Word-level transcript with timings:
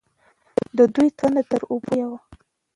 د 0.77 0.79
دوی 0.95 1.09
تنده 1.19 1.43
تر 1.51 1.61
اوبو 1.71 1.91
لویه 1.95 2.05
وه. 2.09 2.19